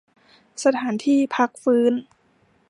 [0.63, 1.93] สถานที่พักฟื้น